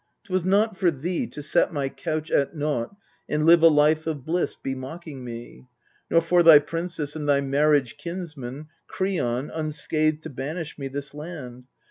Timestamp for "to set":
1.27-1.71